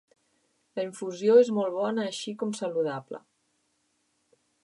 La 0.79 0.85
infusió 0.85 1.35
és 1.41 1.51
molt 1.57 1.75
bona 1.75 2.07
així 2.11 2.35
com 2.41 2.55
saludable. 2.61 3.23